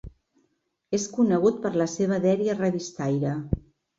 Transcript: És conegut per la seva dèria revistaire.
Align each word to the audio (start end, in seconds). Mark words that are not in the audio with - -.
És 0.97 1.05
conegut 1.17 1.59
per 1.65 1.71
la 1.81 1.87
seva 1.93 2.19
dèria 2.25 2.57
revistaire. 2.57 3.37